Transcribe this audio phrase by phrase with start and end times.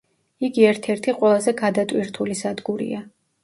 [0.47, 3.07] იგი ერთ-ერთი ყველაზე გადატვირთული სადგურია.